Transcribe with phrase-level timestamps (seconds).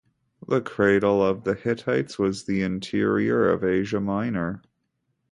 [0.47, 4.63] The cradle of the Hittites was in the interior of Asia Minor.